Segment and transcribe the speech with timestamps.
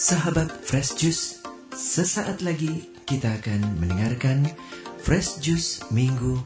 [0.00, 1.44] Sahabat Fresh Juice,
[1.76, 4.48] sesaat lagi kita akan mendengarkan
[4.96, 6.40] Fresh Juice Minggu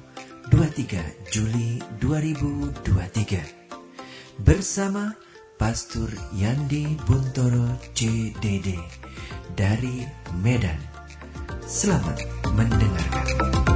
[0.51, 5.14] 23 Juli 2023 bersama
[5.54, 8.74] Pastor Yandi Buntoro CDD
[9.55, 10.03] dari
[10.42, 10.82] Medan.
[11.63, 12.27] Selamat
[12.59, 13.74] mendengarkan.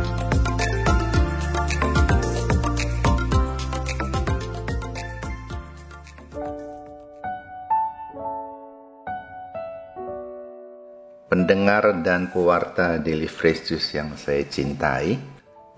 [11.39, 15.15] Pendengar dan pewarta Daily Fresh yang saya cintai,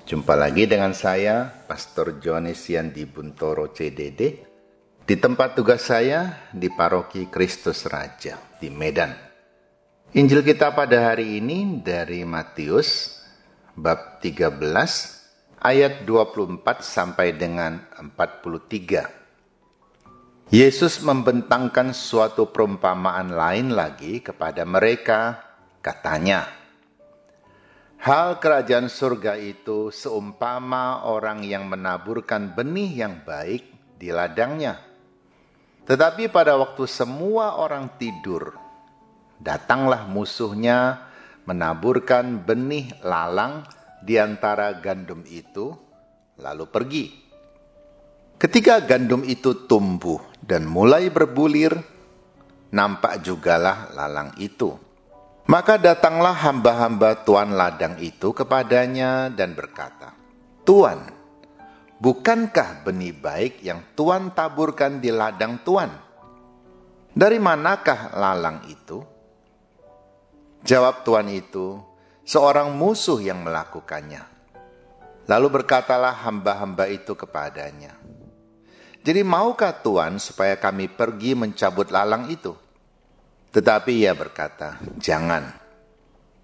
[0.08, 4.40] jumpa lagi dengan saya, Pastor Jonis Yandi Buntoro CDD,
[5.04, 9.12] di tempat tugas saya di Paroki Kristus Raja di Medan.
[10.16, 13.20] Injil kita pada hari ini dari Matius
[13.76, 14.64] bab 13
[15.60, 20.56] ayat 24 sampai dengan 43.
[20.56, 25.49] Yesus membentangkan suatu perumpamaan lain lagi kepada mereka,
[25.80, 26.60] katanya,
[28.00, 33.68] Hal kerajaan surga itu seumpama orang yang menaburkan benih yang baik
[34.00, 34.80] di ladangnya.
[35.84, 38.56] Tetapi pada waktu semua orang tidur,
[39.36, 41.12] datanglah musuhnya
[41.44, 43.68] menaburkan benih lalang
[44.00, 45.76] di antara gandum itu,
[46.40, 47.04] lalu pergi.
[48.40, 51.76] Ketika gandum itu tumbuh dan mulai berbulir,
[52.72, 54.72] nampak jugalah lalang itu.
[55.50, 60.14] Maka datanglah hamba-hamba tuan ladang itu kepadanya dan berkata,
[60.62, 61.10] Tuan,
[61.98, 65.90] bukankah benih baik yang tuan taburkan di ladang tuan?
[67.10, 69.02] Dari manakah lalang itu?
[70.62, 71.82] Jawab tuan itu,
[72.22, 74.22] seorang musuh yang melakukannya.
[75.26, 77.98] Lalu berkatalah hamba-hamba itu kepadanya,
[79.02, 82.52] jadi maukah Tuhan supaya kami pergi mencabut lalang itu?
[83.50, 85.50] Tetapi ia berkata, jangan.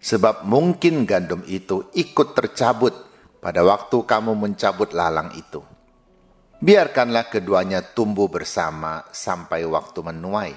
[0.03, 2.95] Sebab mungkin gandum itu ikut tercabut
[3.39, 5.63] pada waktu kamu mencabut lalang itu.
[6.57, 10.55] Biarkanlah keduanya tumbuh bersama sampai waktu menuai.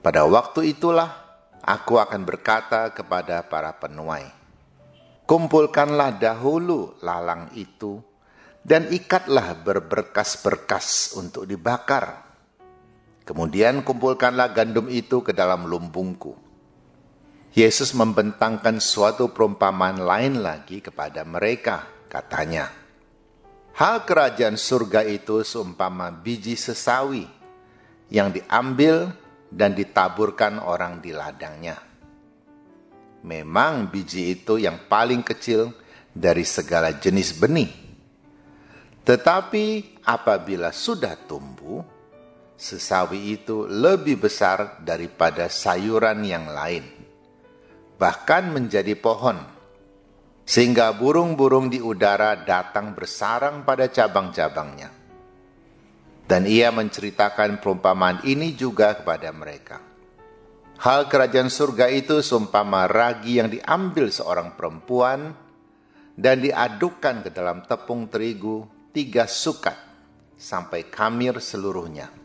[0.00, 1.12] Pada waktu itulah
[1.60, 4.24] aku akan berkata kepada para penuai,
[5.28, 8.00] Kumpulkanlah dahulu lalang itu
[8.64, 12.29] dan ikatlah berberkas-berkas untuk dibakar.
[13.24, 16.34] Kemudian kumpulkanlah gandum itu ke dalam lumbungku.
[17.50, 22.70] Yesus membentangkan suatu perumpamaan lain lagi kepada mereka, katanya,
[23.74, 27.26] Hal kerajaan surga itu seumpama biji sesawi
[28.10, 29.14] yang diambil
[29.50, 31.78] dan ditaburkan orang di ladangnya.
[33.26, 35.74] Memang biji itu yang paling kecil
[36.10, 37.90] dari segala jenis benih
[39.10, 41.82] tetapi apabila sudah tumbuh,
[42.60, 46.84] sesawi itu lebih besar daripada sayuran yang lain,
[47.96, 49.40] bahkan menjadi pohon,
[50.44, 54.92] sehingga burung-burung di udara datang bersarang pada cabang-cabangnya.
[56.28, 59.80] Dan ia menceritakan perumpamaan ini juga kepada mereka.
[60.84, 65.32] Hal kerajaan surga itu seumpama ragi yang diambil seorang perempuan
[66.14, 69.74] dan diadukkan ke dalam tepung terigu tiga sukat
[70.38, 72.19] sampai kamir seluruhnya.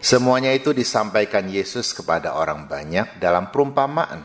[0.00, 4.24] Semuanya itu disampaikan Yesus kepada orang banyak dalam perumpamaan.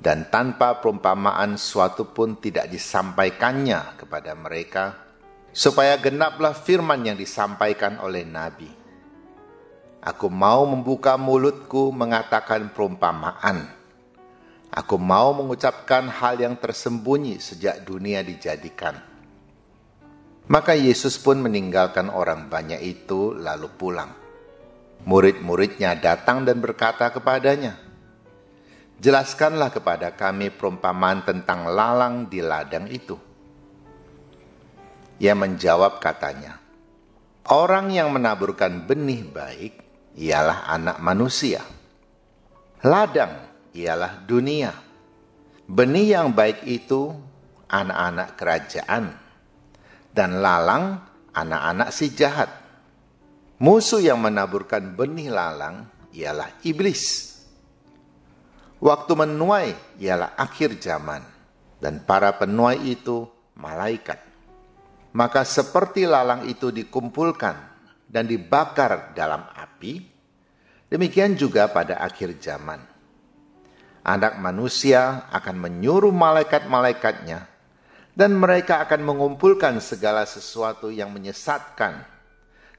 [0.00, 4.84] Dan tanpa perumpamaan suatu pun tidak disampaikannya kepada mereka,
[5.52, 8.68] supaya genaplah firman yang disampaikan oleh Nabi.
[10.00, 13.64] Aku mau membuka mulutku mengatakan perumpamaan.
[14.72, 19.10] Aku mau mengucapkan hal yang tersembunyi sejak dunia dijadikan
[20.50, 24.19] maka Yesus pun meninggalkan orang banyak itu lalu pulang.
[25.08, 27.76] Murid-muridnya datang dan berkata kepadanya,
[29.00, 33.16] Jelaskanlah kepada kami perumpamaan tentang lalang di ladang itu.
[35.16, 36.60] Ia menjawab katanya,
[37.48, 39.72] Orang yang menaburkan benih baik
[40.20, 41.64] ialah anak manusia.
[42.84, 43.32] Ladang
[43.72, 44.76] ialah dunia.
[45.64, 47.16] Benih yang baik itu
[47.72, 49.16] anak-anak kerajaan
[50.12, 51.00] dan lalang
[51.32, 52.59] anak-anak si jahat.
[53.60, 55.84] Musuh yang menaburkan benih lalang
[56.16, 57.28] ialah iblis.
[58.80, 61.20] Waktu menuai ialah akhir zaman
[61.76, 63.28] dan para penuai itu
[63.60, 64.16] malaikat.
[65.12, 67.56] Maka seperti lalang itu dikumpulkan
[68.08, 70.08] dan dibakar dalam api,
[70.88, 72.80] demikian juga pada akhir zaman.
[74.00, 77.44] Anak manusia akan menyuruh malaikat-malaikatnya
[78.16, 82.19] dan mereka akan mengumpulkan segala sesuatu yang menyesatkan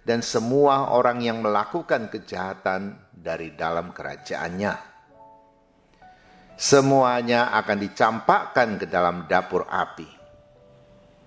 [0.01, 4.73] dan semua orang yang melakukan kejahatan dari dalam kerajaannya.
[6.57, 10.09] Semuanya akan dicampakkan ke dalam dapur api.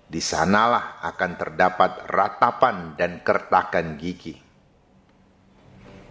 [0.05, 4.37] Di sanalah akan terdapat ratapan dan kertakan gigi.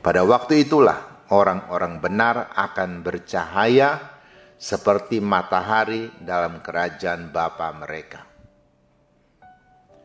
[0.04, 4.14] Pada waktu itulah orang-orang benar akan bercahaya
[4.60, 8.20] seperti matahari dalam kerajaan Bapa mereka.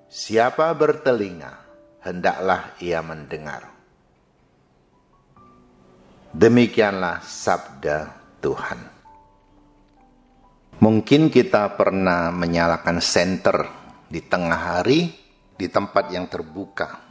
[0.09, 1.68] Siapa bertelinga,
[2.09, 3.69] hendaklah ia mendengar.
[6.33, 7.97] Demikianlah sabda
[8.41, 8.79] Tuhan.
[10.79, 13.67] Mungkin kita pernah menyalakan senter
[14.07, 15.11] di tengah hari
[15.57, 17.03] di tempat yang terbuka.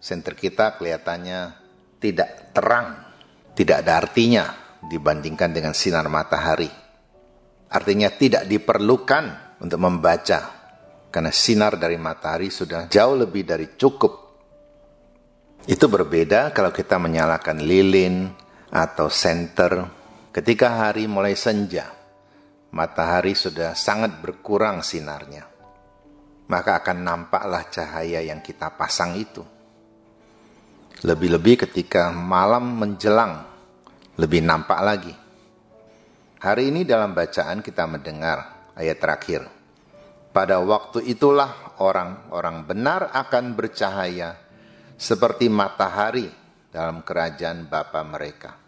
[0.00, 1.40] Senter kita kelihatannya
[2.00, 2.96] tidak terang,
[3.52, 4.44] tidak ada artinya
[4.84, 6.70] dibandingkan dengan sinar matahari.
[7.68, 10.53] Artinya tidak diperlukan untuk membaca
[11.14, 14.34] karena sinar dari matahari sudah jauh lebih dari cukup.
[15.62, 18.34] Itu berbeda kalau kita menyalakan lilin
[18.74, 19.86] atau senter
[20.34, 21.86] ketika hari mulai senja.
[22.74, 25.46] Matahari sudah sangat berkurang sinarnya.
[26.50, 29.46] Maka akan nampaklah cahaya yang kita pasang itu.
[31.06, 33.46] Lebih-lebih ketika malam menjelang,
[34.18, 35.14] lebih nampak lagi.
[36.42, 39.53] Hari ini dalam bacaan kita mendengar ayat terakhir.
[40.34, 44.34] Pada waktu itulah orang-orang benar akan bercahaya
[44.98, 46.26] seperti matahari
[46.74, 48.58] dalam kerajaan Bapa mereka.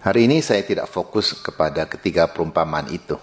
[0.00, 3.20] Hari ini saya tidak fokus kepada ketiga perumpamaan itu.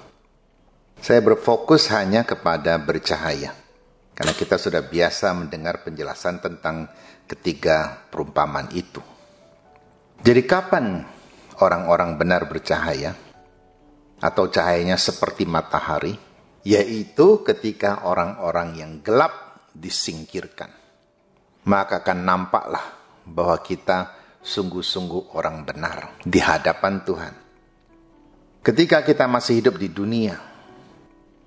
[1.02, 3.58] Saya berfokus hanya kepada bercahaya.
[4.14, 6.86] Karena kita sudah biasa mendengar penjelasan tentang
[7.26, 9.02] ketiga perumpamaan itu.
[10.22, 11.02] Jadi kapan
[11.58, 13.18] orang-orang benar bercahaya?
[14.22, 16.29] Atau cahayanya seperti matahari?
[16.64, 20.72] Yaitu ketika orang-orang yang gelap disingkirkan.
[21.68, 22.86] Maka akan nampaklah
[23.28, 27.34] bahwa kita sungguh-sungguh orang benar di hadapan Tuhan.
[28.60, 30.36] Ketika kita masih hidup di dunia,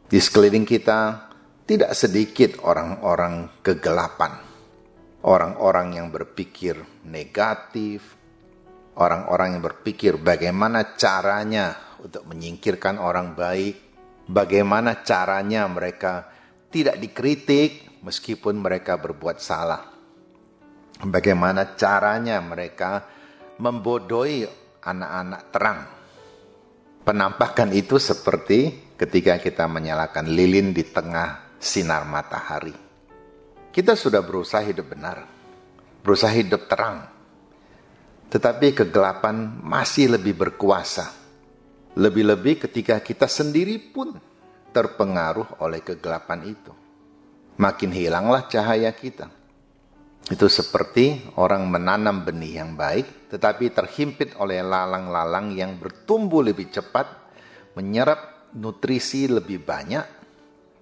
[0.08, 1.28] di sekeliling kita
[1.68, 4.32] tidak sedikit orang-orang kegelapan,
[5.24, 6.76] orang-orang yang berpikir
[7.08, 8.16] negatif,
[8.96, 13.91] orang-orang yang berpikir bagaimana caranya untuk menyingkirkan orang baik,
[14.32, 16.32] bagaimana caranya mereka
[16.72, 19.92] tidak dikritik meskipun mereka berbuat salah.
[21.02, 23.04] Bagaimana caranya mereka
[23.60, 24.48] membodohi
[24.80, 25.80] anak-anak terang.
[27.02, 32.74] Penampakan itu seperti ketika kita menyalakan lilin di tengah sinar matahari.
[33.74, 35.26] Kita sudah berusaha hidup benar,
[36.06, 37.10] berusaha hidup terang.
[38.30, 41.21] Tetapi kegelapan masih lebih berkuasa
[41.92, 44.16] lebih-lebih ketika kita sendiri pun
[44.72, 46.72] terpengaruh oleh kegelapan itu.
[47.60, 49.28] Makin hilanglah cahaya kita.
[50.32, 57.10] Itu seperti orang menanam benih yang baik, tetapi terhimpit oleh lalang-lalang yang bertumbuh lebih cepat,
[57.76, 60.06] menyerap nutrisi lebih banyak,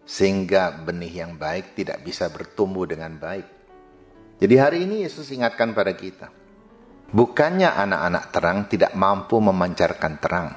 [0.06, 3.47] sehingga benih yang baik tidak bisa bertumbuh dengan baik.
[4.39, 6.31] Jadi hari ini Yesus ingatkan pada kita,
[7.11, 10.49] bukannya anak-anak terang tidak mampu memancarkan terang,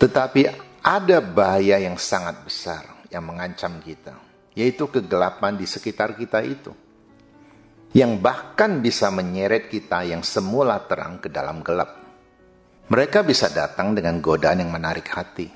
[0.00, 0.48] tetapi
[0.80, 4.16] ada bahaya yang sangat besar yang mengancam kita,
[4.56, 6.72] yaitu kegelapan di sekitar kita itu.
[7.92, 12.00] Yang bahkan bisa menyeret kita yang semula terang ke dalam gelap.
[12.88, 15.52] Mereka bisa datang dengan godaan yang menarik hati,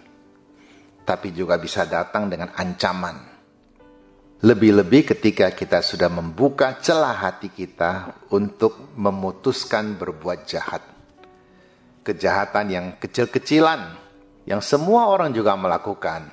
[1.09, 3.33] tapi juga bisa datang dengan ancaman.
[4.45, 10.85] Lebih-lebih ketika kita sudah membuka celah hati kita untuk memutuskan berbuat jahat.
[12.05, 14.04] Kejahatan yang kecil-kecilan
[14.45, 16.29] yang semua orang juga melakukan,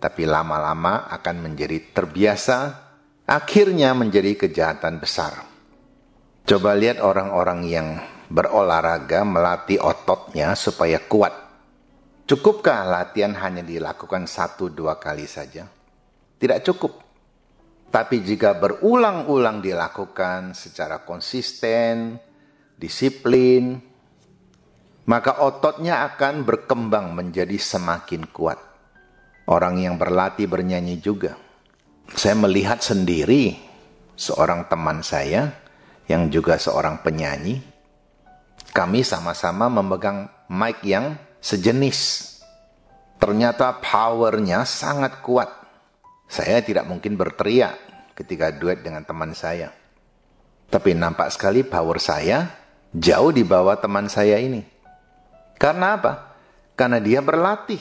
[0.00, 2.58] tapi lama-lama akan menjadi terbiasa,
[3.28, 5.44] akhirnya menjadi kejahatan besar.
[6.46, 7.88] Coba lihat orang-orang yang
[8.30, 11.34] berolahraga melatih ototnya supaya kuat.
[12.26, 15.66] Cukupkah latihan hanya dilakukan satu dua kali saja?
[16.36, 16.92] Tidak cukup.
[17.86, 22.18] Tapi jika berulang-ulang dilakukan secara konsisten,
[22.74, 23.78] disiplin,
[25.06, 28.58] maka ototnya akan berkembang menjadi semakin kuat.
[29.46, 31.38] Orang yang berlatih bernyanyi juga.
[32.10, 33.54] Saya melihat sendiri
[34.18, 35.54] seorang teman saya
[36.10, 37.62] yang juga seorang penyanyi.
[38.74, 41.98] Kami sama-sama memegang mic yang sejenis.
[43.22, 45.48] Ternyata powernya sangat kuat.
[46.26, 47.78] Saya tidak mungkin berteriak
[48.18, 49.70] ketika duet dengan teman saya.
[50.66, 52.50] Tapi nampak sekali power saya
[52.90, 54.75] jauh di bawah teman saya ini.
[55.56, 56.12] Karena apa?
[56.76, 57.80] Karena dia berlatih.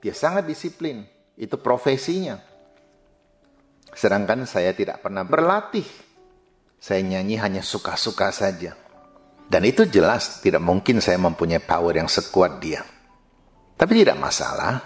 [0.00, 1.04] Dia sangat disiplin.
[1.36, 2.40] Itu profesinya.
[3.92, 5.84] Sedangkan saya tidak pernah berlatih.
[6.82, 8.74] Saya nyanyi hanya suka-suka saja.
[9.46, 12.80] Dan itu jelas tidak mungkin saya mempunyai power yang sekuat dia.
[13.76, 14.80] Tapi tidak masalah.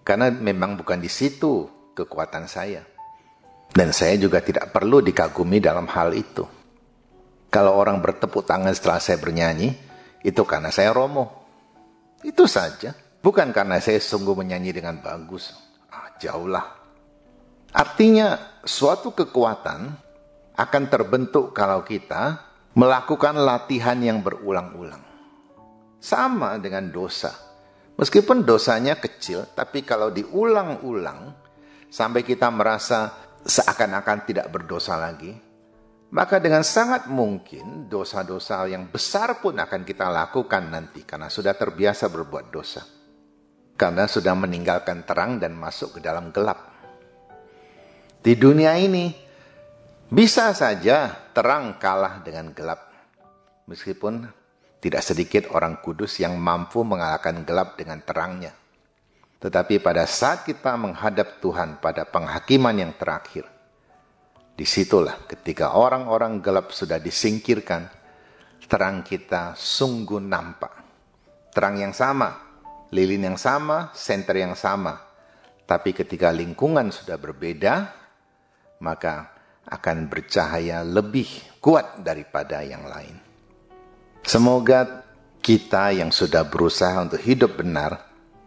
[0.00, 2.80] Karena memang bukan di situ kekuatan saya.
[3.74, 6.46] Dan saya juga tidak perlu dikagumi dalam hal itu.
[7.50, 9.70] Kalau orang bertepuk tangan setelah saya bernyanyi,
[10.24, 11.44] itu karena saya romo.
[12.24, 12.96] Itu saja.
[13.20, 15.52] Bukan karena saya sungguh menyanyi dengan bagus.
[15.92, 16.64] Ah, jauhlah.
[17.76, 19.80] Artinya, suatu kekuatan
[20.56, 22.40] akan terbentuk kalau kita
[22.72, 25.04] melakukan latihan yang berulang-ulang.
[26.00, 27.32] Sama dengan dosa.
[27.94, 31.36] Meskipun dosanya kecil, tapi kalau diulang-ulang
[31.92, 33.12] sampai kita merasa
[33.44, 35.30] seakan-akan tidak berdosa lagi,
[36.14, 42.06] maka dengan sangat mungkin dosa-dosa yang besar pun akan kita lakukan nanti karena sudah terbiasa
[42.06, 42.86] berbuat dosa.
[43.74, 46.70] Karena sudah meninggalkan terang dan masuk ke dalam gelap.
[48.22, 49.10] Di dunia ini
[50.06, 52.94] bisa saja terang kalah dengan gelap.
[53.66, 54.22] Meskipun
[54.78, 58.54] tidak sedikit orang kudus yang mampu mengalahkan gelap dengan terangnya.
[59.42, 63.50] Tetapi pada saat kita menghadap Tuhan pada penghakiman yang terakhir,
[64.54, 67.90] Di situlah ketika orang-orang gelap sudah disingkirkan,
[68.70, 70.72] terang kita sungguh nampak.
[71.50, 72.30] Terang yang sama,
[72.94, 74.94] lilin yang sama, senter yang sama.
[75.66, 77.74] Tapi ketika lingkungan sudah berbeda,
[78.78, 79.34] maka
[79.66, 83.16] akan bercahaya lebih kuat daripada yang lain.
[84.22, 85.02] Semoga
[85.42, 88.00] kita yang sudah berusaha untuk hidup benar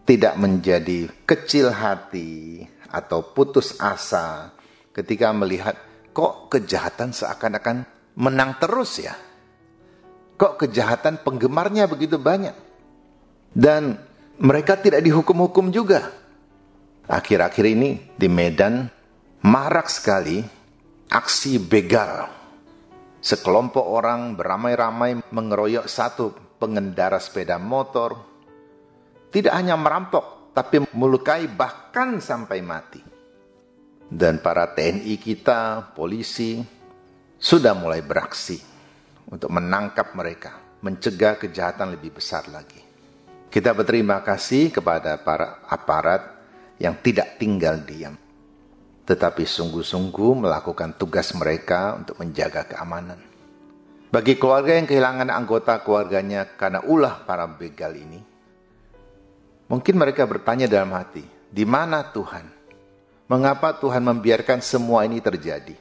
[0.08, 4.56] tidak menjadi kecil hati atau putus asa
[4.96, 5.78] ketika melihat
[6.18, 7.86] kok kejahatan seakan-akan
[8.18, 9.14] menang terus ya?
[10.34, 12.58] Kok kejahatan penggemarnya begitu banyak?
[13.54, 14.02] Dan
[14.42, 16.10] mereka tidak dihukum-hukum juga.
[17.06, 18.90] Akhir-akhir ini di Medan
[19.46, 20.42] marak sekali
[21.14, 22.26] aksi begal.
[23.22, 28.18] Sekelompok orang beramai-ramai mengeroyok satu pengendara sepeda motor.
[29.30, 33.07] Tidak hanya merampok, tapi melukai bahkan sampai mati
[34.08, 36.64] dan para TNI kita, polisi,
[37.38, 38.58] sudah mulai beraksi
[39.28, 42.80] untuk menangkap mereka, mencegah kejahatan lebih besar lagi.
[43.48, 46.40] Kita berterima kasih kepada para aparat
[46.80, 48.16] yang tidak tinggal diam,
[49.04, 53.20] tetapi sungguh-sungguh melakukan tugas mereka untuk menjaga keamanan.
[54.08, 58.24] Bagi keluarga yang kehilangan anggota keluarganya karena ulah para begal ini,
[59.68, 62.57] mungkin mereka bertanya dalam hati, di mana Tuhan?
[63.28, 65.76] Mengapa Tuhan membiarkan semua ini terjadi?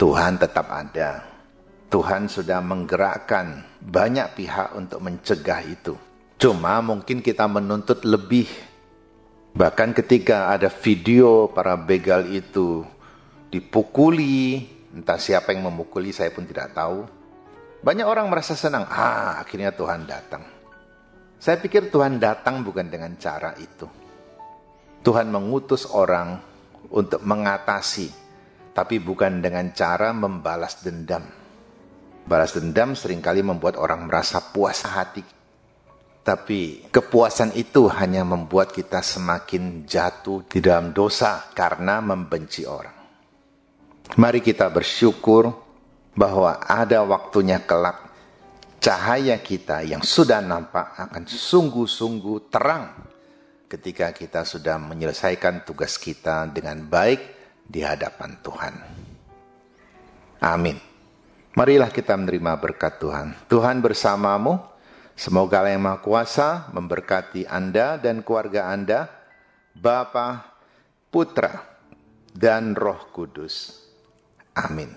[0.00, 1.20] Tuhan tetap ada.
[1.92, 6.00] Tuhan sudah menggerakkan banyak pihak untuk mencegah itu.
[6.40, 8.48] Cuma mungkin kita menuntut lebih.
[9.52, 12.88] Bahkan ketika ada video para begal itu
[13.52, 14.64] dipukuli,
[14.96, 17.04] entah siapa yang memukuli saya pun tidak tahu.
[17.84, 20.48] Banyak orang merasa senang, ah akhirnya Tuhan datang.
[21.36, 23.99] Saya pikir Tuhan datang bukan dengan cara itu.
[25.00, 26.36] Tuhan mengutus orang
[26.92, 28.12] untuk mengatasi,
[28.76, 31.24] tapi bukan dengan cara membalas dendam.
[32.28, 35.24] Balas dendam sering kali membuat orang merasa puas hati.
[36.20, 42.92] Tapi kepuasan itu hanya membuat kita semakin jatuh di dalam dosa karena membenci orang.
[44.20, 45.48] Mari kita bersyukur
[46.12, 48.10] bahwa ada waktunya kelak
[48.80, 53.09] cahaya kita yang sudah nampak akan sungguh-sungguh terang
[53.70, 57.22] ketika kita sudah menyelesaikan tugas kita dengan baik
[57.62, 58.74] di hadapan Tuhan.
[60.42, 60.74] Amin.
[61.54, 63.46] Marilah kita menerima berkat Tuhan.
[63.46, 64.58] Tuhan bersamamu.
[65.14, 69.04] Semoga Allah yang Maha Kuasa memberkati Anda dan keluarga Anda,
[69.76, 70.56] Bapa,
[71.12, 71.60] Putra,
[72.32, 73.84] dan Roh Kudus.
[74.56, 74.88] Amin.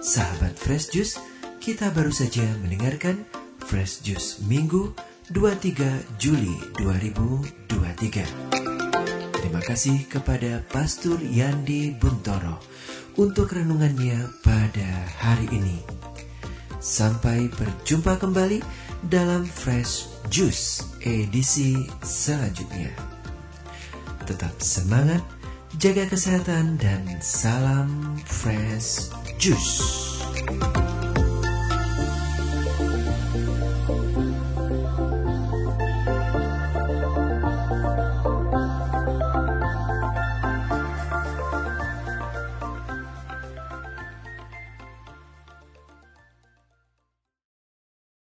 [0.00, 1.18] Sahabat Fresh Juice,
[1.58, 3.26] kita baru saja mendengarkan
[3.58, 7.70] Fresh Juice Minggu 23 Juli 2023.
[9.38, 12.58] Terima kasih kepada Pastor Yandi Buntoro
[13.14, 14.90] untuk renungannya pada
[15.22, 15.78] hari ini.
[16.82, 18.58] Sampai berjumpa kembali
[19.06, 22.90] dalam Fresh Juice edisi selanjutnya.
[24.26, 25.22] Tetap semangat,
[25.78, 30.10] jaga kesehatan, dan salam Fresh Juice.